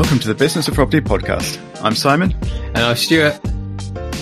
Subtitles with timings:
[0.00, 1.60] Welcome to the Business of Property podcast.
[1.84, 2.34] I'm Simon.
[2.68, 3.38] And I'm Stuart.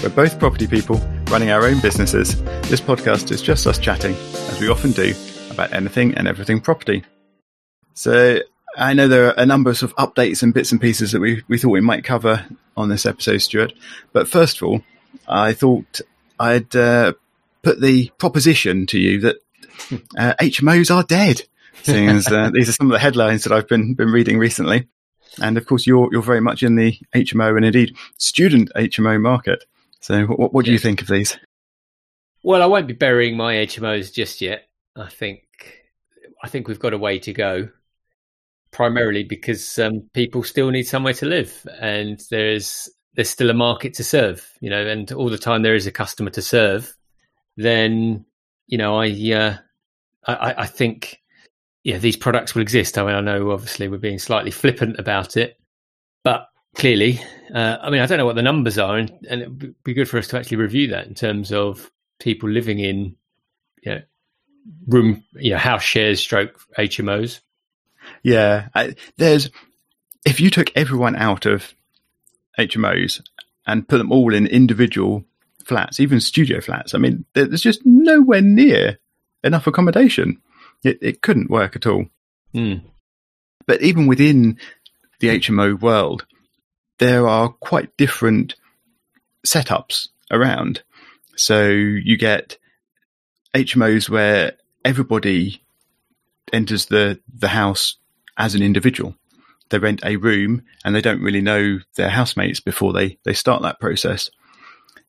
[0.03, 0.97] We're both property people
[1.31, 2.43] running our own businesses.
[2.63, 4.15] This podcast is just us chatting,
[4.51, 5.15] as we often do,
[5.53, 7.05] about anything and everything property.
[7.95, 8.41] So
[8.77, 11.21] I know there are a number of, sort of updates and bits and pieces that
[11.21, 12.45] we, we thought we might cover
[12.77, 13.73] on this episode, Stuart.
[14.13, 14.83] But first of all,
[15.29, 16.01] I thought
[16.41, 17.13] I'd uh,
[17.63, 19.37] put the proposition to you that
[20.19, 21.43] uh, HMOs are dead,
[21.85, 24.89] seeing as uh, these are some of the headlines that I've been been reading recently.
[25.41, 29.65] And of course, you're you're very much in the HMO and indeed student HMO market.
[30.01, 31.39] So, what, what do you think of these?
[32.43, 34.69] Well, I won't be burying my HMOs just yet.
[34.97, 35.43] I think
[36.43, 37.69] I think we've got a way to go.
[38.71, 43.95] Primarily because um, people still need somewhere to live, and there's there's still a market
[43.95, 44.47] to serve.
[44.61, 46.95] You know, and all the time there is a customer to serve.
[47.57, 48.27] Then
[48.67, 49.57] you know, I uh,
[50.27, 51.21] I, I think
[51.83, 52.99] yeah, these products will exist.
[52.99, 55.59] I mean, I know obviously we're being slightly flippant about it,
[56.25, 57.21] but clearly,
[57.55, 59.95] uh, I mean, I don't know what the numbers are, and, and it would be
[59.95, 63.17] good for us to actually review that in terms of people living in,
[63.83, 64.03] you know,
[64.87, 67.41] room, you know, house shares, stroke HMOs.
[68.23, 69.51] Yeah, I, there's
[70.25, 71.75] if you took everyone out of
[72.59, 73.23] HMOs
[73.67, 75.25] and put them all in individual
[75.65, 78.99] flats, even studio flats, I mean, there's just nowhere near
[79.45, 80.41] enough accommodation.
[80.85, 82.07] It, it couldn't work at all.
[82.55, 82.83] Mm.
[83.67, 84.59] But even within
[85.21, 86.27] the HMO world,
[86.99, 88.55] there are quite different
[89.47, 90.83] setups around.
[91.37, 92.59] So you get
[93.55, 94.53] HMOs where
[94.85, 95.63] everybody
[96.53, 97.97] enters the, the house
[98.37, 99.15] as an individual.
[99.71, 103.63] They rent a room and they don't really know their housemates before they, they start
[103.63, 104.31] that process.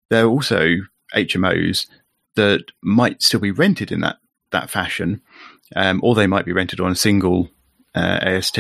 [0.09, 0.77] There are also
[1.15, 1.87] HMOs
[2.35, 4.17] that might still be rented in that,
[4.51, 5.21] that fashion,
[5.75, 7.49] um, or they might be rented on a single
[7.95, 8.59] uh, AST,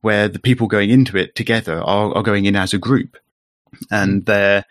[0.00, 3.18] where the people going into it together are, are going in as a group,
[3.90, 4.64] and they're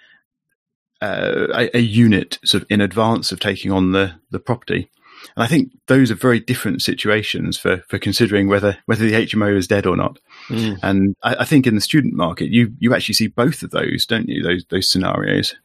[1.01, 4.89] uh, a, a, unit sort of in advance of taking on the the property.
[5.35, 9.55] And I think those are very different situations for, for considering whether whether the HMO
[9.55, 10.19] is dead or not.
[10.47, 10.79] Mm.
[10.83, 14.05] And I, I, think in the student market, you you actually see both of those,
[14.05, 14.43] don't you?
[14.43, 15.55] Those those scenarios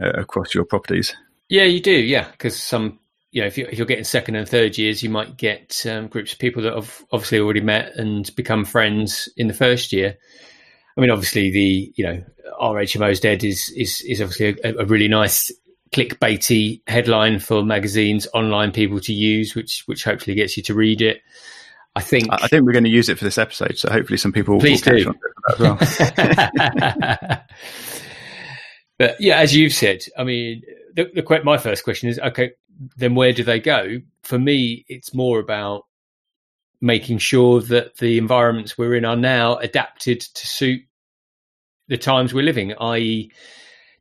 [0.00, 1.14] uh, across your properties.
[1.48, 1.92] Yeah, you do.
[1.92, 2.98] Yeah, because some
[3.36, 6.08] you know, if you're, if you're, getting second and third years, you might get um,
[6.08, 10.16] groups of people that have obviously already met and become friends in the first year.
[10.96, 12.24] I mean, obviously, the you know,
[12.58, 15.52] RHMO's dead is is is obviously a, a really nice
[15.92, 21.02] clickbaity headline for magazines, online people to use, which which hopefully gets you to read
[21.02, 21.20] it.
[21.94, 24.32] I think I think we're going to use it for this episode, so hopefully some
[24.32, 25.12] people please will do.
[25.52, 25.76] as well.
[28.98, 30.62] but yeah, as you've said, I mean,
[30.94, 32.52] the, the, my first question is okay
[32.96, 33.98] then where do they go?
[34.22, 35.84] For me, it's more about
[36.80, 40.82] making sure that the environments we're in are now adapted to suit
[41.88, 43.30] the times we're living, i.e.,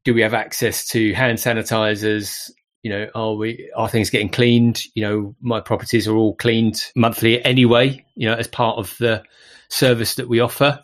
[0.04, 2.52] do we have access to hand sanitizers?
[2.84, 4.84] You know, are we are things getting cleaned?
[4.94, 8.06] You know, my properties are all cleaned monthly anyway.
[8.16, 9.24] You know, as part of the
[9.70, 10.84] service that we offer.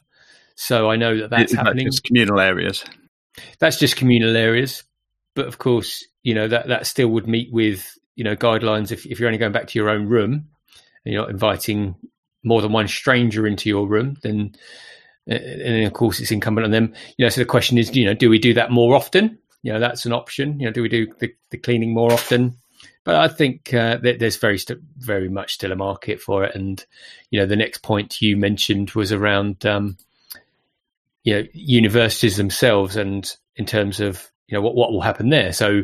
[0.55, 1.85] So I know that that's Is happening.
[1.85, 2.83] That communal areas.
[3.59, 4.83] That's just communal areas,
[5.35, 9.05] but of course, you know that that still would meet with you know guidelines if,
[9.05, 10.47] if you're only going back to your own room
[11.05, 11.95] and you're not inviting
[12.43, 14.53] more than one stranger into your room then
[15.27, 16.93] and of course it's incumbent on them.
[17.17, 19.37] You know so the question is you know do we do that more often?
[19.63, 20.59] You know that's an option.
[20.59, 22.55] You know do we do the, the cleaning more often?
[23.03, 26.83] But I think uh, there's very st- very much still a market for it, and
[27.31, 29.97] you know the next point you mentioned was around um,
[31.23, 35.53] you know universities themselves, and in terms of you know what what will happen there.
[35.53, 35.83] So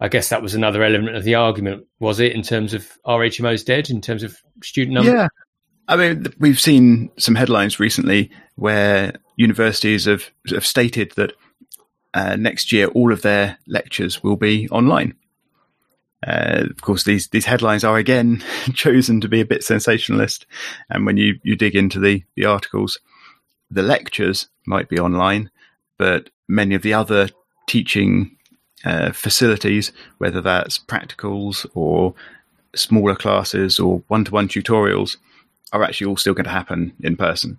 [0.00, 3.64] I guess that was another element of the argument, was it, in terms of RHMO's
[3.64, 5.14] dead, in terms of student numbers?
[5.14, 5.28] Yeah.
[5.88, 11.32] I mean, we've seen some headlines recently where universities have, have stated that
[12.12, 15.14] uh, next year all of their lectures will be online.
[16.26, 18.42] Uh, of course, these these headlines are again
[18.74, 20.46] chosen to be a bit sensationalist,
[20.90, 22.98] and when you, you dig into the, the articles,
[23.70, 25.50] the lectures might be online,
[25.98, 27.28] but many of the other
[27.66, 28.36] teaching
[28.84, 32.14] uh, facilities, whether that's practicals or
[32.74, 35.16] smaller classes or one-to-one tutorials,
[35.72, 37.58] are actually all still going to happen in person.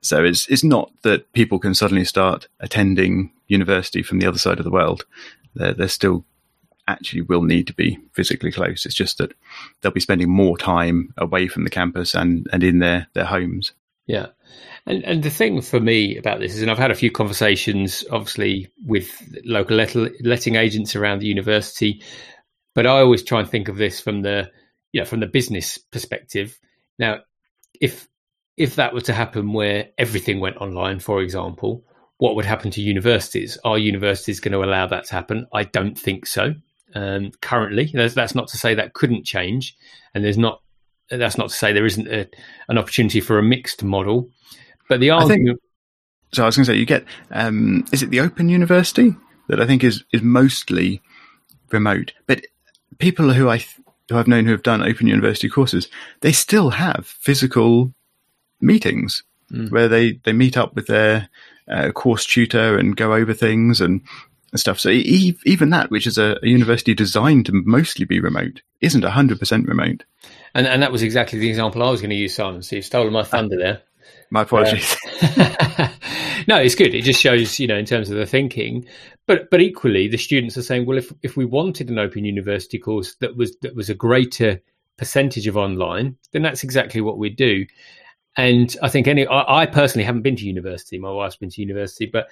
[0.00, 4.58] So it's it's not that people can suddenly start attending university from the other side
[4.58, 5.04] of the world.
[5.54, 6.24] They're, they're still
[6.88, 8.84] actually will need to be physically close.
[8.84, 9.32] It's just that
[9.80, 13.72] they'll be spending more time away from the campus and, and in their, their homes.
[14.06, 14.28] Yeah.
[14.86, 18.04] And and the thing for me about this is, and I've had a few conversations,
[18.10, 19.10] obviously, with
[19.44, 22.02] local let- letting agents around the university,
[22.74, 24.50] but I always try and think of this from the
[24.92, 26.58] you know from the business perspective.
[26.98, 27.20] Now,
[27.80, 28.08] if
[28.56, 31.84] if that were to happen where everything went online, for example,
[32.18, 33.58] what would happen to universities?
[33.64, 35.46] Are universities going to allow that to happen?
[35.52, 36.54] I don't think so.
[36.94, 39.76] Um, currently, that's, that's, not to say that couldn't change,
[40.14, 40.60] and there's not.
[41.18, 42.28] That's not to say there isn't a,
[42.68, 44.28] an opportunity for a mixed model.
[44.88, 45.46] But the argument.
[45.46, 45.60] Think,
[46.32, 47.04] so I was going to say, you get.
[47.30, 49.14] Um, is it the Open University
[49.48, 51.02] that I think is is mostly
[51.70, 52.12] remote?
[52.26, 52.46] But
[52.98, 53.64] people who I
[54.08, 55.88] who I've known who have done Open University courses,
[56.20, 57.92] they still have physical
[58.60, 59.70] meetings mm.
[59.70, 61.28] where they they meet up with their
[61.68, 64.00] uh, course tutor and go over things and,
[64.52, 64.78] and stuff.
[64.78, 69.02] So e- even that, which is a, a, university designed to mostly be remote, isn't
[69.02, 70.04] hundred percent remote.
[70.54, 72.62] And and that was exactly the example I was going to use, Simon.
[72.62, 73.82] So you've stolen my thunder there.
[74.30, 74.96] My apologies.
[75.20, 75.88] Uh,
[76.48, 76.94] no, it's good.
[76.94, 78.86] It just shows, you know, in terms of the thinking.
[79.26, 82.78] But but equally, the students are saying, well, if if we wanted an open university
[82.78, 84.60] course that was that was a greater
[84.96, 87.66] percentage of online, then that's exactly what we'd do.
[88.36, 90.98] And I think any, I, I, personally haven't been to university.
[90.98, 92.28] My wife's been to university, but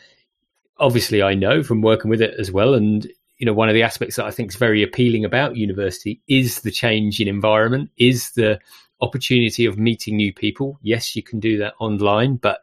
[0.80, 2.74] obviously I know from working with it as well.
[2.74, 3.06] And
[3.38, 6.60] you know, one of the aspects that I think is very appealing about university is
[6.60, 8.58] the change in environment, is the
[9.00, 10.78] opportunity of meeting new people.
[10.82, 12.60] Yes, you can do that online, but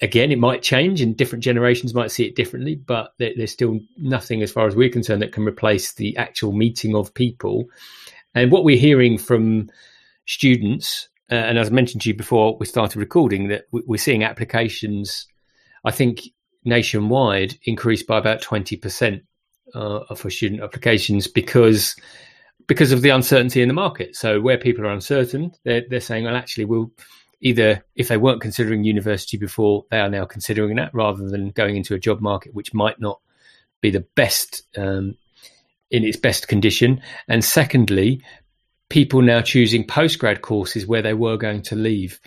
[0.00, 3.80] again, it might change and different generations might see it differently, but there, there's still
[3.98, 7.66] nothing, as far as we're concerned, that can replace the actual meeting of people.
[8.34, 9.68] And what we're hearing from
[10.24, 14.24] students uh, and as I mentioned to you before we started recording, that we're seeing
[14.24, 15.26] applications,
[15.84, 16.22] I think
[16.64, 19.20] nationwide, increased by about 20%
[19.74, 21.96] uh, for student applications because
[22.66, 24.14] because of the uncertainty in the market.
[24.14, 26.92] So where people are uncertain, they're, they're saying, well, actually, we'll
[27.40, 31.76] either if they weren't considering university before, they are now considering that rather than going
[31.76, 33.20] into a job market which might not
[33.80, 35.16] be the best um,
[35.90, 37.00] in its best condition.
[37.28, 38.22] And secondly,
[38.88, 42.20] people now choosing postgrad courses where they were going to leave.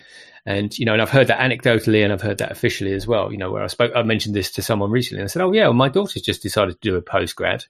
[0.44, 3.30] And you know, and I've heard that anecdotally, and I've heard that officially as well.
[3.30, 5.52] You know, where I spoke, I mentioned this to someone recently, and I said, "Oh
[5.52, 7.66] yeah, well, my daughter's just decided to do a postgrad,"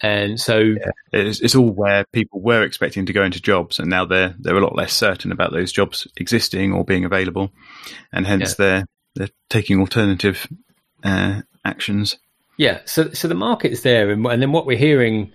[0.00, 3.88] and so yeah, it's, it's, all where people were expecting to go into jobs, and
[3.88, 7.52] now they're they're a lot less certain about those jobs existing or being available,
[8.12, 8.54] and hence yeah.
[8.58, 10.48] they're they're taking alternative
[11.04, 12.16] uh, actions.
[12.56, 15.32] Yeah, so so the market is there, and, and then what we're hearing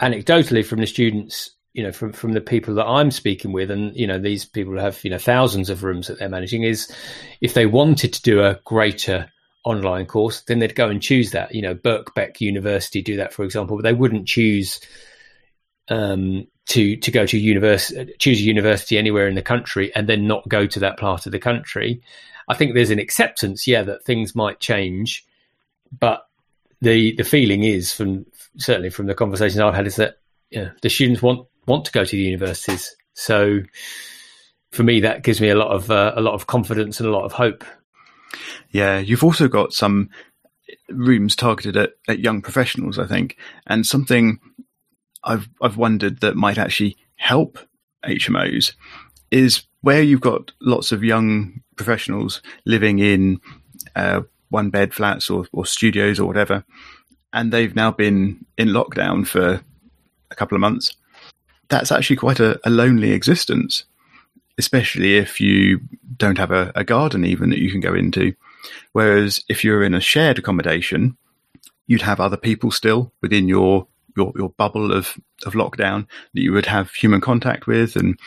[0.00, 3.94] anecdotally from the students you know from from the people that I'm speaking with, and
[3.94, 6.62] you know these people have you know thousands of rooms that they're managing.
[6.62, 6.90] Is
[7.40, 9.30] if they wanted to do a greater
[9.64, 11.54] online course, then they'd go and choose that.
[11.54, 14.80] You know, Birkbeck University do that, for example, but they wouldn't choose
[15.88, 20.28] um, to to go to university, choose a university anywhere in the country, and then
[20.28, 22.00] not go to that part of the country.
[22.46, 25.26] I think there's an acceptance, yeah, that things might change,
[25.98, 26.28] but
[26.80, 28.26] the the feeling is from
[28.58, 30.18] certainly from the conversations I've had is that
[30.50, 32.94] the students want want to go to the universities.
[33.14, 33.60] So
[34.74, 37.12] for me, that gives me a lot of uh, a lot of confidence and a
[37.12, 37.64] lot of hope.
[38.70, 40.10] Yeah, you've also got some
[40.90, 44.40] rooms targeted at, at young professionals, I think, and something
[45.22, 47.58] I've I've wondered that might actually help
[48.04, 48.74] HMOs
[49.30, 53.40] is where you've got lots of young professionals living in
[53.94, 56.64] uh, one bed flats or, or studios or whatever,
[57.32, 59.60] and they've now been in lockdown for
[60.30, 60.96] a couple of months
[61.68, 63.84] that's actually quite a, a lonely existence,
[64.58, 65.80] especially if you
[66.16, 68.34] don't have a, a garden even that you can go into.
[68.92, 71.16] Whereas if you're in a shared accommodation,
[71.86, 76.52] you'd have other people still within your your, your bubble of, of lockdown that you
[76.52, 77.96] would have human contact with.
[77.96, 78.18] And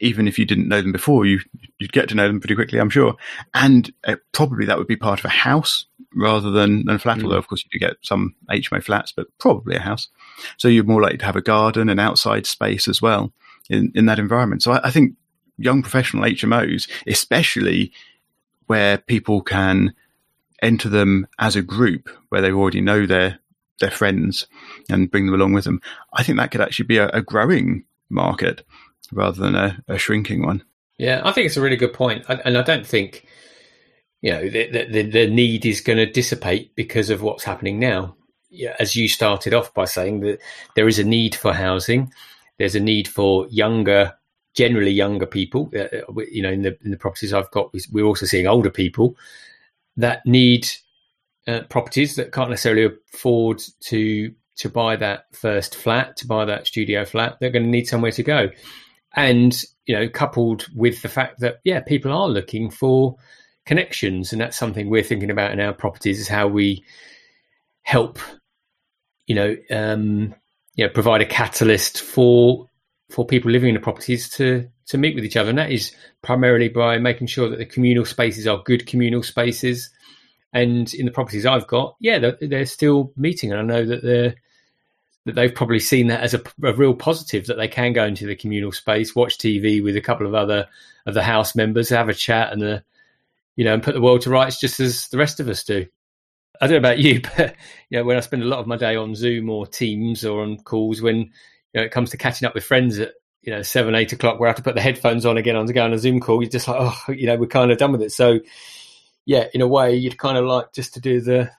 [0.00, 1.40] even if you didn't know them before, you,
[1.78, 3.16] you'd get to know them pretty quickly, I'm sure.
[3.54, 7.18] And uh, probably that would be part of a house rather than, than a flat,
[7.18, 7.24] mm.
[7.24, 10.08] although of course you do get some HMO flats, but probably a house.
[10.56, 13.32] So you're more likely to have a garden and outside space as well
[13.70, 14.62] in, in that environment.
[14.62, 15.14] So I, I think
[15.58, 17.92] young professional HMOs, especially
[18.66, 19.94] where people can
[20.62, 23.38] enter them as a group where they already know their
[23.80, 24.46] their friends
[24.88, 25.80] and bring them along with them.
[26.12, 28.64] I think that could actually be a, a growing market
[29.10, 30.62] rather than a, a, shrinking one.
[30.98, 33.26] Yeah, I think it's a really good point, and I don't think
[34.22, 38.16] you know the, the, the need is going to dissipate because of what's happening now
[38.78, 40.38] as you started off by saying that
[40.76, 42.12] there is a need for housing,
[42.58, 44.14] there's a need for younger,
[44.54, 45.70] generally younger people.
[45.74, 48.70] Uh, uh you know, in the in the properties I've got, we're also seeing older
[48.70, 49.16] people
[49.96, 50.68] that need
[51.46, 56.66] uh, properties that can't necessarily afford to to buy that first flat, to buy that
[56.66, 57.38] studio flat.
[57.40, 58.50] They're going to need somewhere to go,
[59.14, 63.16] and you know, coupled with the fact that yeah, people are looking for
[63.66, 66.84] connections, and that's something we're thinking about in our properties is how we
[67.82, 68.18] help
[69.26, 70.34] you know, um,
[70.74, 72.68] you know, provide a catalyst for
[73.10, 75.94] for people living in the properties to to meet with each other, and that is
[76.22, 79.90] primarily by making sure that the communal spaces are good communal spaces.
[80.54, 84.02] And in the properties I've got, yeah, they're, they're still meeting, and I know that
[84.02, 84.34] they're
[85.24, 88.26] that they've probably seen that as a, a, real positive that they can go into
[88.26, 90.68] the communal space, watch TV with a couple of other
[91.06, 92.84] of the house members, have a chat, and a,
[93.56, 95.86] you know, and put the world to rights just as the rest of us do.
[96.60, 97.54] I don't know about you, but
[97.90, 100.42] you know, when I spend a lot of my day on Zoom or Teams or
[100.42, 101.30] on calls, when you
[101.74, 104.48] know it comes to catching up with friends at you know seven, eight o'clock, where
[104.48, 106.42] I have to put the headphones on again on to go on a Zoom call,
[106.42, 108.12] you're just like, oh, you know, we're kind of done with it.
[108.12, 108.40] So,
[109.24, 111.50] yeah, in a way, you'd kind of like just to do the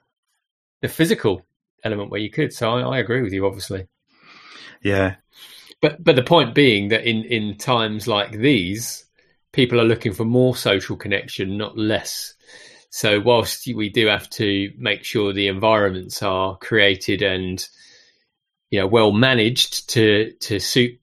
[0.81, 1.45] the physical
[1.83, 2.53] element where you could.
[2.53, 3.87] So I, I agree with you, obviously.
[4.81, 5.15] Yeah,
[5.81, 9.05] but but the point being that in in times like these,
[9.53, 12.33] people are looking for more social connection, not less.
[12.89, 17.65] So whilst we do have to make sure the environments are created and
[18.69, 20.99] you know well managed to to suit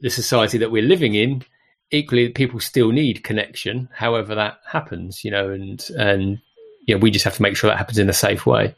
[0.00, 1.44] the society that we're living in,
[1.90, 5.24] equally people still need connection, however that happens.
[5.24, 6.40] You know, and and
[6.86, 8.74] you know we just have to make sure that happens in a safe way.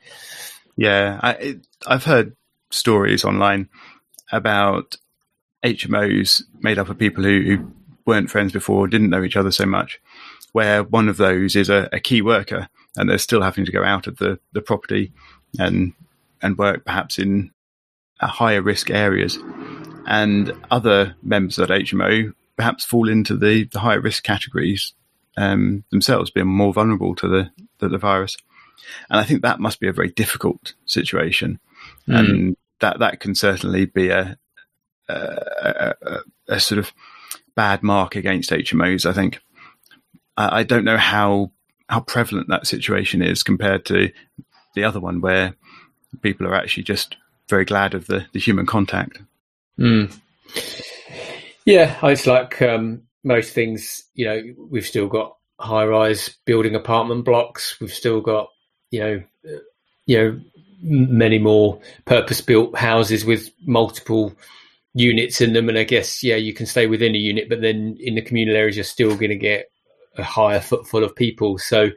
[0.76, 2.36] Yeah, I, I've heard
[2.70, 3.68] stories online
[4.32, 4.96] about
[5.64, 7.72] HMOs made up of people who, who,
[8.06, 10.00] weren't friends before, didn't know each other so much,
[10.52, 13.82] where one of those is a, a, key worker and they're still having to go
[13.82, 15.12] out of the, the property
[15.58, 15.92] and
[16.42, 17.50] and work perhaps in
[18.20, 19.38] higher risk areas.
[20.06, 24.92] And other members of that HMO perhaps fall into the, the higher risk categories
[25.36, 28.36] um, themselves, being more vulnerable to the, the, the virus.
[29.08, 31.58] And I think that must be a very difficult situation.
[32.08, 32.18] Mm.
[32.18, 34.38] And that, that can certainly be a,
[35.08, 36.18] a, a,
[36.48, 36.92] a, sort of
[37.56, 39.40] bad mark against HMOs, I think.
[40.36, 41.52] I, I don't know how,
[41.88, 44.10] how prevalent that situation is compared to
[44.74, 45.54] the other one where
[46.22, 47.16] people are actually just
[47.48, 49.18] very glad of the, the human contact.
[49.78, 50.16] Mm.
[51.64, 57.24] Yeah, it's like um, most things, you know, we've still got high rise building apartment
[57.24, 57.80] blocks.
[57.80, 58.48] We've still got
[58.94, 59.22] you know,
[60.06, 60.40] you know,
[60.82, 64.32] many more purpose-built houses with multiple
[64.94, 65.68] units in them.
[65.68, 68.56] And I guess, yeah, you can stay within a unit, but then in the communal
[68.56, 69.70] areas, you're still going to get
[70.16, 71.58] a higher footfall of people.
[71.58, 71.90] So,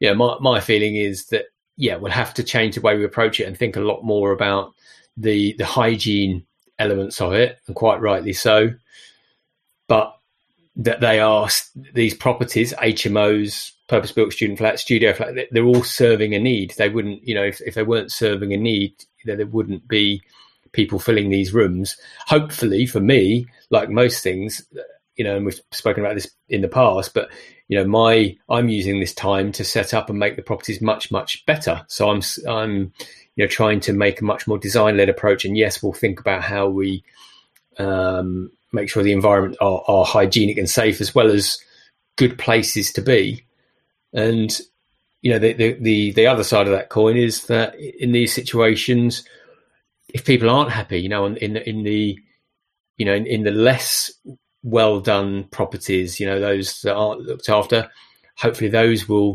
[0.00, 3.40] yeah, my my feeling is that yeah, we'll have to change the way we approach
[3.40, 4.72] it and think a lot more about
[5.16, 6.46] the the hygiene
[6.78, 8.70] elements of it, and quite rightly so.
[9.88, 10.16] But
[10.76, 11.48] that they are
[11.94, 16.74] these properties, HMOs, purpose built student flat, studio flat, they're all serving a need.
[16.76, 18.94] They wouldn't, you know, if, if they weren't serving a need,
[19.26, 20.22] know, there wouldn't be
[20.74, 21.96] people filling these rooms.
[22.26, 24.66] Hopefully, for me, like most things,
[25.16, 27.30] you know, and we've spoken about this in the past, but
[27.68, 31.10] you know, my I'm using this time to set up and make the properties much
[31.10, 31.84] much better.
[31.88, 32.92] So I'm I'm
[33.36, 35.44] you know trying to make a much more design led approach.
[35.44, 37.02] And yes, we'll think about how we
[37.78, 41.58] um, make sure the environment are, are hygienic and safe, as well as
[42.16, 43.44] good places to be.
[44.12, 44.60] And
[45.22, 48.34] you know, the, the, the the other side of that coin is that in these
[48.34, 49.24] situations,
[50.14, 52.18] if people aren't happy, you know, in in the
[52.96, 54.10] you know in, in the less
[54.62, 57.90] well done properties, you know, those that aren't looked after,
[58.36, 59.34] hopefully those will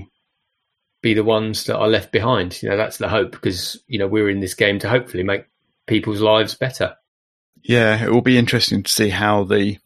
[1.01, 2.61] be the ones that are left behind.
[2.63, 5.45] You know, that's the hope because you know we're in this game to hopefully make
[5.85, 6.95] people's lives better.
[7.61, 9.77] Yeah, it will be interesting to see how the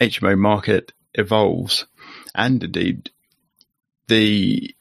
[0.00, 1.86] HMO market evolves,
[2.34, 3.10] and indeed
[4.08, 4.74] the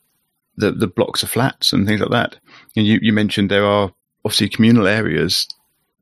[0.58, 2.36] the, the blocks of flats and things like that.
[2.75, 3.92] And you, you mentioned there are
[4.25, 5.48] obviously communal areas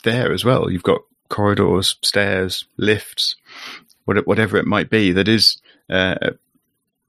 [0.03, 0.69] there as well.
[0.69, 3.35] You've got corridors, stairs, lifts,
[4.05, 5.11] whatever it might be.
[5.11, 6.31] That is uh,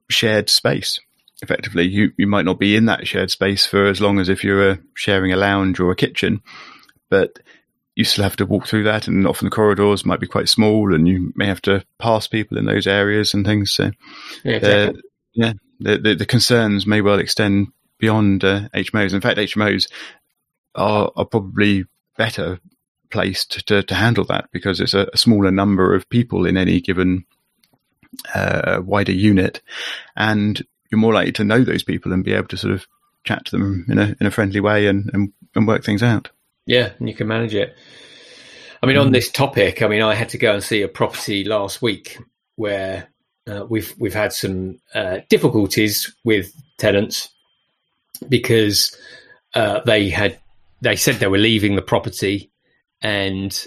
[0.09, 1.01] shared space.
[1.43, 4.45] Effectively, you you might not be in that shared space for as long as if
[4.45, 6.41] you're uh, sharing a lounge or a kitchen,
[7.11, 7.41] but
[7.97, 10.95] you still have to walk through that, and often the corridors might be quite small,
[10.95, 13.73] and you may have to pass people in those areas and things.
[13.73, 13.91] So,
[14.45, 14.99] yeah, exactly.
[14.99, 15.03] uh,
[15.35, 15.53] yeah
[15.83, 19.13] the, the, the, concerns may well extend beyond uh, HMOs.
[19.13, 19.89] In fact, HMOs
[20.75, 21.85] are, are probably
[22.17, 22.61] better
[23.11, 26.81] placed to, to handle that because it's a, a smaller number of people in any
[26.81, 27.25] given
[28.35, 29.61] uh, wider unit,
[30.17, 32.87] and you're more likely to know those people and be able to sort of
[33.25, 36.31] chat to them in a in a friendly way and, and, and work things out.
[36.67, 37.75] Yeah, and you can manage it.
[38.83, 39.03] I mean, mm.
[39.03, 42.19] on this topic, I mean, I had to go and see a property last week
[42.57, 43.09] where
[43.47, 47.29] uh, we've we've had some uh, difficulties with tenants
[48.29, 48.97] because
[49.55, 50.39] uh, they had
[50.83, 52.51] they said they were leaving the property
[53.01, 53.67] and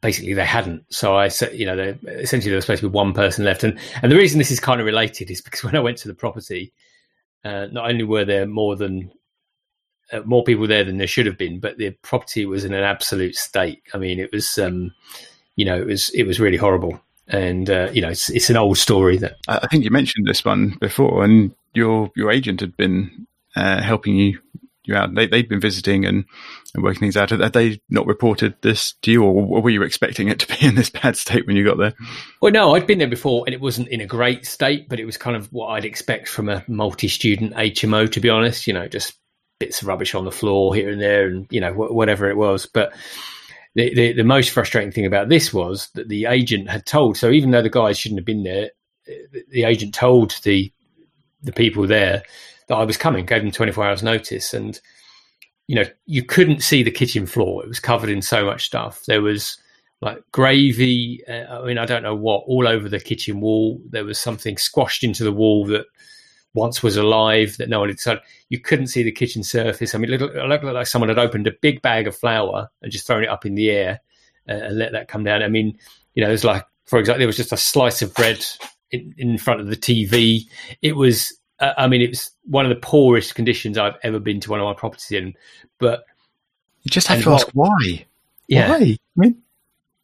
[0.00, 0.84] basically they hadn't.
[0.90, 3.78] So I said, you know, essentially there was supposed to be one person left, and
[4.02, 6.14] and the reason this is kind of related is because when I went to the
[6.14, 6.72] property,
[7.44, 9.10] uh, not only were there more than
[10.12, 12.84] uh, more people there than there should have been, but the property was in an
[12.84, 13.82] absolute state.
[13.92, 14.56] I mean, it was.
[14.58, 14.92] Um,
[15.56, 17.00] you know, it was it was really horrible.
[17.28, 20.44] And uh, you know, it's it's an old story that I think you mentioned this
[20.44, 23.26] one before, and your your agent had been
[23.56, 24.38] uh, helping you
[24.86, 25.14] you out.
[25.14, 26.24] They they'd been visiting and,
[26.74, 27.30] and working things out.
[27.30, 30.74] Had they not reported this to you, or were you expecting it to be in
[30.74, 31.94] this bad state when you got there?
[32.40, 35.04] Well, no, I'd been there before, and it wasn't in a great state, but it
[35.04, 38.10] was kind of what I'd expect from a multi-student HMO.
[38.10, 39.14] To be honest, you know, just
[39.58, 42.66] bits of rubbish on the floor here and there, and you know whatever it was.
[42.66, 42.92] But
[43.74, 47.16] the, the, the most frustrating thing about this was that the agent had told.
[47.16, 48.70] So even though the guys shouldn't have been there,
[49.06, 50.72] eh, the, the agent told the
[51.42, 52.22] the people there
[52.68, 54.52] that I was coming, gave them 24 hours notice.
[54.54, 54.80] And,
[55.66, 57.64] you know, you couldn't see the kitchen floor.
[57.64, 59.04] It was covered in so much stuff.
[59.06, 59.58] There was
[60.00, 61.22] like gravy.
[61.26, 63.80] Uh, I mean, I don't know what, all over the kitchen wall.
[63.88, 65.86] There was something squashed into the wall that
[66.54, 68.22] once was alive that no one had decided.
[68.48, 69.94] You couldn't see the kitchen surface.
[69.94, 72.68] I mean, it looked, it looked like someone had opened a big bag of flour
[72.82, 74.00] and just thrown it up in the air
[74.48, 75.42] uh, and let that come down.
[75.42, 75.78] I mean,
[76.14, 78.44] you know, it was like, for example, there was just a slice of bread
[78.90, 80.46] in, in front of the TV.
[80.82, 84.40] It was uh, I mean, it was one of the poorest conditions I've ever been
[84.40, 85.34] to one of my properties in.
[85.78, 86.04] But
[86.82, 88.06] you just have to ask why.
[88.48, 88.70] Yeah.
[88.70, 88.76] Why?
[88.76, 89.42] I mean,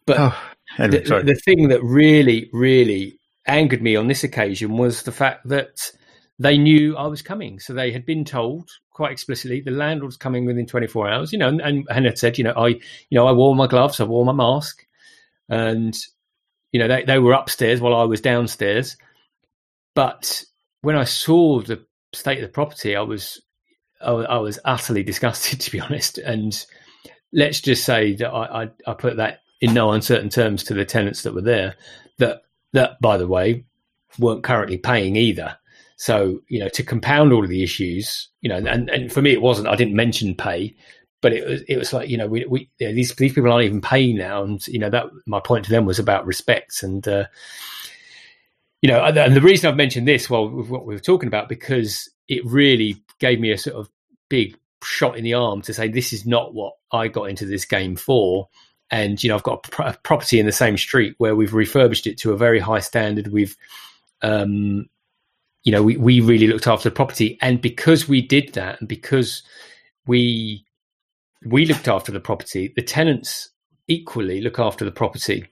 [0.06, 0.38] but oh,
[0.78, 5.48] anyway, the, the thing that really, really angered me on this occasion was the fact
[5.48, 5.92] that
[6.38, 7.60] they knew I was coming.
[7.60, 11.48] So they had been told quite explicitly the landlord's coming within 24 hours, you know,
[11.48, 12.80] and, and, and had said, you know, I, you
[13.12, 14.84] know, I wore my gloves, I wore my mask
[15.48, 15.96] and,
[16.72, 18.96] you know, they, they were upstairs while I was downstairs.
[19.94, 20.44] But
[20.82, 23.40] when I saw the state of the property, I was
[24.00, 26.18] I, I was utterly disgusted to be honest.
[26.18, 26.64] And
[27.32, 30.84] let's just say that I, I, I put that in no uncertain terms to the
[30.84, 31.76] tenants that were there.
[32.18, 33.64] That that by the way
[34.18, 35.56] weren't currently paying either.
[35.96, 39.32] So you know to compound all of the issues, you know, and, and for me
[39.32, 39.68] it wasn't.
[39.68, 40.74] I didn't mention pay,
[41.20, 43.52] but it was it was like you know we, we you know, these these people
[43.52, 46.82] aren't even paying now, and you know that my point to them was about respect
[46.82, 47.06] and.
[47.06, 47.26] Uh,
[48.82, 51.48] you know, and the reason I've mentioned this, well, with what we were talking about,
[51.48, 53.88] because it really gave me a sort of
[54.28, 57.64] big shot in the arm to say this is not what I got into this
[57.64, 58.48] game for.
[58.90, 62.18] And you know, I've got a, property in the same street where we've refurbished it
[62.18, 63.28] to a very high standard.
[63.28, 63.56] We've,
[64.20, 64.88] um,
[65.62, 68.88] you know, we we really looked after the property, and because we did that, and
[68.88, 69.44] because
[70.06, 70.66] we
[71.46, 73.50] we looked after the property, the tenants
[73.86, 75.46] equally look after the property.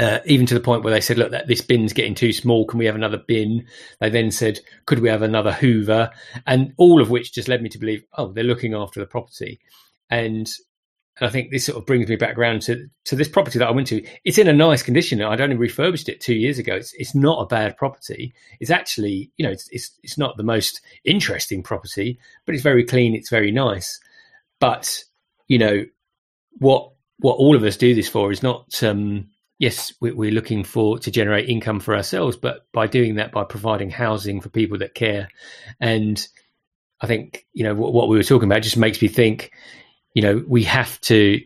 [0.00, 2.64] Uh, even to the point where they said, "Look, that this bin's getting too small.
[2.64, 3.66] Can we have another bin?"
[4.00, 6.10] They then said, "Could we have another Hoover?"
[6.46, 9.60] And all of which just led me to believe, oh, they're looking after the property.
[10.08, 10.50] And
[11.20, 13.72] I think this sort of brings me back around to to this property that I
[13.72, 14.02] went to.
[14.24, 15.20] It's in a nice condition.
[15.20, 16.76] I'd only refurbished it two years ago.
[16.76, 18.32] It's it's not a bad property.
[18.58, 22.84] It's actually, you know, it's it's, it's not the most interesting property, but it's very
[22.84, 23.14] clean.
[23.14, 24.00] It's very nice.
[24.60, 25.04] But
[25.46, 25.84] you know
[26.52, 28.82] what what all of us do this for is not.
[28.82, 29.28] Um,
[29.60, 33.90] yes, we're looking for to generate income for ourselves, but by doing that, by providing
[33.90, 35.28] housing for people that care,
[35.78, 36.26] and
[37.00, 39.52] I think you know what, we were talking about just makes me think,
[40.14, 41.40] you know, we have to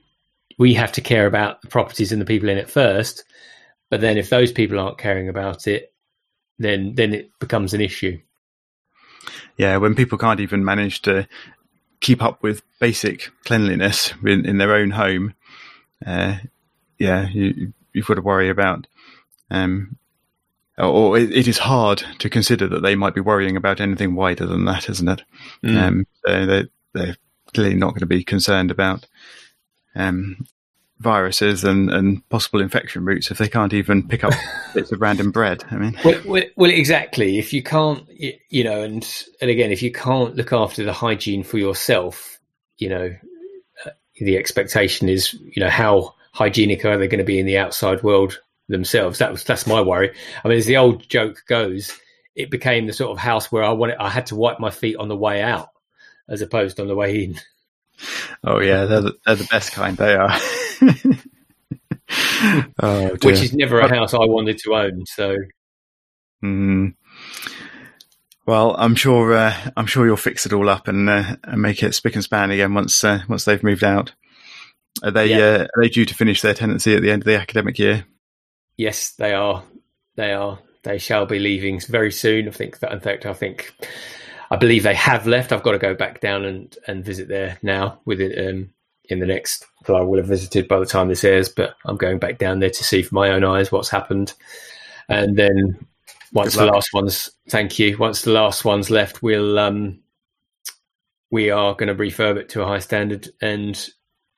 [0.58, 3.24] we have to care about the properties and the people in it first,
[3.90, 5.92] but then if those people aren't caring about it,
[6.58, 8.20] then then it becomes an issue.
[9.56, 11.26] Yeah, when people can't even manage to
[12.00, 15.34] keep up with basic cleanliness in, in their own home,
[16.06, 16.36] uh,
[16.98, 18.86] yeah, you, you've got to worry about.
[19.50, 19.96] Um,
[20.76, 24.44] or it, it is hard to consider that they might be worrying about anything wider
[24.44, 25.22] than that, isn't it?
[25.62, 25.82] Mm.
[25.82, 27.16] Um, so they're, they're,
[27.52, 29.06] clearly not going to be concerned about
[29.94, 30.44] um,
[30.98, 34.32] viruses and, and possible infection routes if they can't even pick up
[34.74, 35.62] bits of random bread.
[35.70, 37.38] I mean, well, well, well, exactly.
[37.38, 41.44] If you can't, you know, and and again, if you can't look after the hygiene
[41.44, 42.40] for yourself,
[42.78, 43.14] you know,
[43.86, 47.58] uh, the expectation is, you know, how hygienic are they going to be in the
[47.58, 49.18] outside world themselves?
[49.18, 50.14] That was that's my worry.
[50.44, 51.98] I mean, as the old joke goes,
[52.34, 54.96] it became the sort of house where I wanted I had to wipe my feet
[54.96, 55.68] on the way out
[56.28, 57.40] as opposed on the way in.
[58.42, 59.96] Oh yeah, they're the, they're the best kind.
[59.96, 60.30] They are.
[62.82, 65.06] oh, Which is never a house I wanted to own.
[65.06, 65.36] So.
[66.42, 66.94] Mm.
[68.46, 69.34] Well, I'm sure.
[69.34, 72.24] Uh, I'm sure you'll fix it all up and, uh, and make it spick and
[72.24, 74.12] span again once uh, once they've moved out.
[75.02, 75.38] Are they yeah.
[75.38, 78.06] uh, are they due to finish their tenancy at the end of the academic year?
[78.76, 79.62] Yes, they are.
[80.16, 80.58] They are.
[80.82, 82.48] They shall be leaving very soon.
[82.48, 83.74] I think that, in fact, I think,
[84.50, 85.52] I believe they have left.
[85.52, 88.70] I've got to go back down and, and visit there now with it um,
[89.08, 89.66] in the next.
[89.88, 92.60] Well, I will have visited by the time this airs, but I'm going back down
[92.60, 94.34] there to see for my own eyes what's happened.
[95.08, 95.86] And then
[96.32, 97.96] once the last ones, thank you.
[97.96, 100.00] Once the last one's left, we'll um,
[101.30, 103.88] we are going to refurb it to a high standard and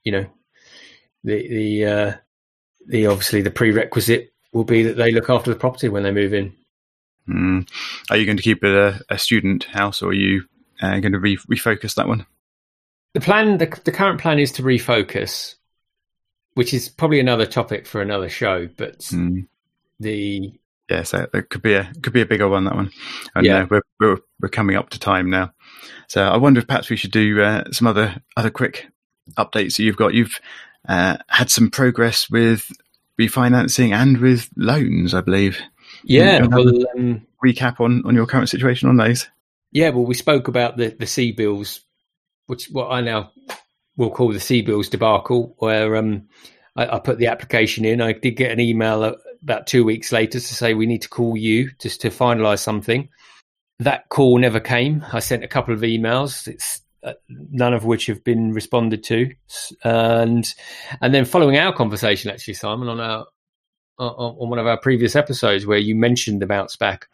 [0.05, 0.27] you know
[1.27, 2.13] the the uh,
[2.87, 6.33] the obviously the prerequisite will be that they look after the property when they move
[6.33, 6.55] in.
[7.29, 7.69] Mm.
[8.09, 10.45] Are you going to keep it a, a student house, or are you
[10.81, 12.25] uh, going to re- refocus that one?
[13.15, 15.57] The plan, the, the current plan, is to refocus,
[16.55, 18.69] which is probably another topic for another show.
[18.77, 19.47] But mm.
[19.99, 20.53] the
[20.89, 22.93] yeah, so it could be a could be a bigger one that one.
[23.35, 23.63] And yeah.
[23.63, 25.53] Uh, we're, we're we're coming up to time now,
[26.07, 28.87] so I wonder if perhaps we should do uh, some other other quick
[29.37, 30.15] updates that you've got.
[30.15, 30.39] You've
[30.89, 32.71] uh, had some progress with
[33.21, 35.61] refinancing and with loans, I believe.
[36.05, 39.29] Yeah, well, um, recap on, on your current situation on those.
[39.73, 41.81] Yeah, well, we spoke about the the bills,
[42.47, 43.33] which what I now
[43.97, 46.29] will call the CBILS debacle, where um,
[46.77, 48.01] I, I, put the application in.
[48.01, 51.37] I did get an email about two weeks later to say we need to call
[51.37, 53.09] you just to finalise something.
[53.79, 55.05] That call never came.
[55.13, 56.47] I sent a couple of emails.
[56.47, 59.33] It's Uh, none of which have been responded to,
[59.85, 60.45] and
[61.01, 63.27] and then following our conversation, actually, Simon, on our
[63.99, 67.07] on, on one of our previous episodes where you mentioned the bounce back,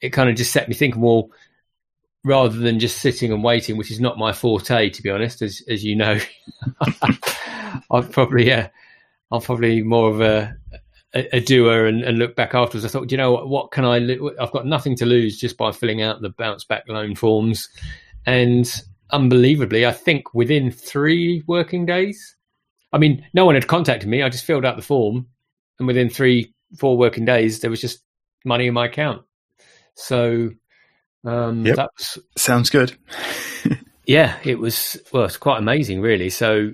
[0.00, 1.02] it kind of just set me thinking.
[1.02, 1.30] Well,
[2.24, 5.62] rather than just sitting and waiting, which is not my forte, to be honest, as
[5.68, 6.18] as you know,
[7.90, 8.68] I've probably yeah,
[9.30, 10.56] I'm probably more of a
[11.14, 12.84] a, a doer and, and, look back afterwards.
[12.84, 13.98] I thought, you know what, what can I?
[13.98, 17.68] Lo- I've got nothing to lose just by filling out the bounce back loan forms,
[18.26, 22.36] and unbelievably, I think within three working days.
[22.92, 24.22] I mean, no one had contacted me.
[24.22, 25.26] I just filled out the form
[25.78, 28.02] and within three, four working days, there was just
[28.44, 29.22] money in my account.
[29.94, 30.50] So
[31.24, 31.76] um, yep.
[31.76, 32.96] that was, sounds good.
[34.06, 35.00] yeah, it was.
[35.12, 36.30] Well, it's quite amazing, really.
[36.30, 36.70] So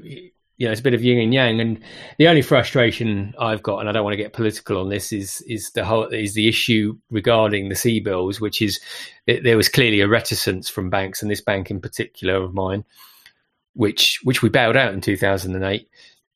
[0.56, 1.60] you know, it's a bit of yin and yang.
[1.60, 1.80] And
[2.18, 5.40] the only frustration I've got, and I don't want to get political on this, is
[5.42, 8.80] is the whole is the issue regarding the CBILS, which is
[9.26, 12.84] it, there was clearly a reticence from banks, and this bank in particular of mine,
[13.74, 15.88] which which we bailed out in two thousand and eight,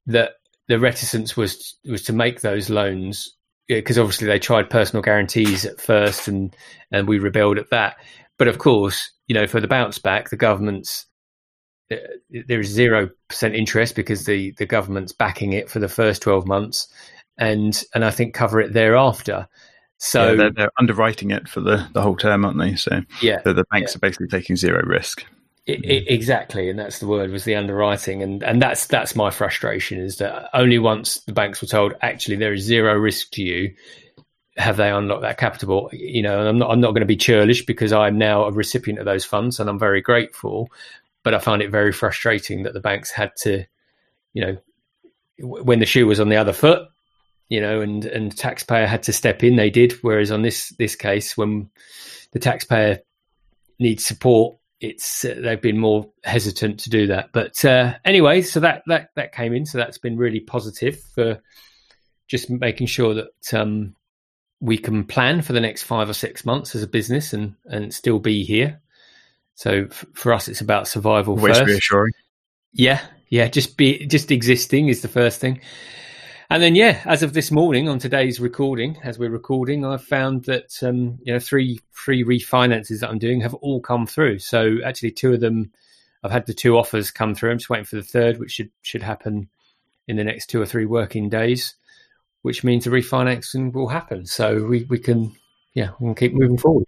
[0.06, 0.32] that
[0.68, 3.34] the reticence was was to make those loans
[3.68, 6.54] because obviously they tried personal guarantees at first and
[6.90, 7.96] and we rebelled at that
[8.38, 11.06] but of course you know for the bounce back the government's
[11.90, 11.96] Uh,
[12.46, 16.46] there is zero percent interest because the the government's backing it for the first 12
[16.46, 16.88] months
[17.38, 19.48] and and I think cover it thereafter
[19.98, 22.76] so yeah, they're, they're, underwriting it for the, the whole term, aren't they?
[22.76, 23.96] So yeah, the, the banks yeah.
[23.96, 25.24] are basically taking zero risk.
[25.66, 29.30] It, it, exactly, and that's the word was the underwriting, and and that's that's my
[29.30, 33.42] frustration is that only once the banks were told actually there is zero risk to
[33.42, 33.74] you,
[34.56, 35.90] have they unlocked that capital.
[35.92, 38.52] You know, and I'm not I'm not going to be churlish because I'm now a
[38.52, 40.70] recipient of those funds, and I'm very grateful.
[41.28, 43.66] But I found it very frustrating that the banks had to,
[44.32, 44.56] you know,
[45.38, 46.88] when the shoe was on the other foot,
[47.50, 49.56] you know, and and taxpayer had to step in.
[49.56, 49.92] They did.
[50.00, 51.68] Whereas on this this case, when
[52.32, 53.00] the taxpayer
[53.78, 57.30] needs support it's uh, they've been more hesitant to do that.
[57.32, 61.42] But uh, anyway, so that that that came in, so that's been really positive for
[62.26, 63.94] just making sure that um,
[64.60, 67.92] we can plan for the next five or six months as a business and and
[67.92, 68.80] still be here.
[69.58, 71.68] So f- for us, it's about survival Always first.
[71.68, 72.12] reassuring.
[72.72, 75.60] Yeah, yeah, just be just existing is the first thing.
[76.48, 80.44] And then, yeah, as of this morning on today's recording, as we're recording, I've found
[80.44, 84.38] that um, you know three three refinances that I'm doing have all come through.
[84.38, 85.72] So actually, two of them,
[86.22, 87.50] I've had the two offers come through.
[87.50, 89.48] I'm just waiting for the third, which should should happen
[90.06, 91.74] in the next two or three working days,
[92.42, 94.24] which means the refinancing will happen.
[94.24, 95.34] So we we can
[95.74, 96.86] yeah we can keep moving forward.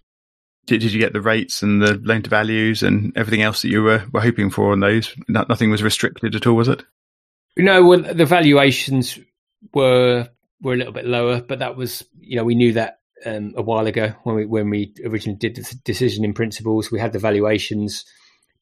[0.66, 3.70] Did, did you get the rates and the loan to values and everything else that
[3.70, 5.14] you were, were hoping for on those?
[5.28, 6.84] nothing was restricted at all, was it?
[7.56, 9.18] No, well, the valuations
[9.74, 10.28] were
[10.62, 13.62] were a little bit lower, but that was you know we knew that um, a
[13.62, 16.90] while ago when we when we originally did the decision in principles.
[16.90, 18.04] We had the valuations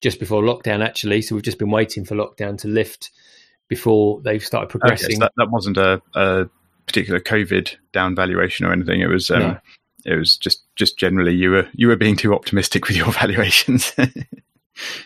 [0.00, 3.11] just before lockdown actually, so we've just been waiting for lockdown to lift
[3.68, 5.06] before they've started progressing.
[5.06, 6.48] Okay, so that, that wasn't a, a,
[6.87, 9.02] particular COVID down valuation or anything.
[9.02, 9.58] It was um, no.
[10.04, 13.92] It was just just generally you were you were being too optimistic with your valuations.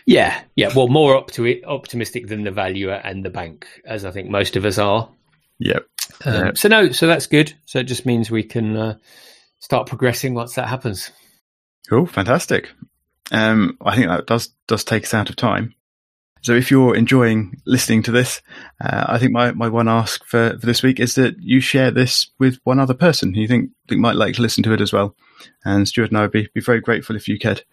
[0.05, 0.71] yeah, yeah.
[0.75, 4.29] Well, more up to it, optimistic than the valuer and the bank, as I think
[4.29, 5.09] most of us are.
[5.59, 5.85] Yep.
[6.25, 6.57] Um, yep.
[6.57, 7.53] So no, so that's good.
[7.65, 8.97] So it just means we can uh,
[9.59, 11.11] start progressing once that happens.
[11.89, 12.69] Cool, fantastic.
[13.31, 15.73] Um, I think that does does take us out of time.
[16.43, 18.41] So if you're enjoying listening to this,
[18.81, 21.89] uh, I think my, my one ask for, for this week is that you share
[21.89, 24.81] this with one other person who you think, think might like to listen to it
[24.81, 25.15] as well.
[25.63, 27.63] And Stuart and I would be, be very grateful if you could.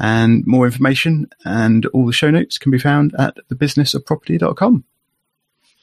[0.00, 4.84] And more information and all the show notes can be found at thebusinessofproperty.com.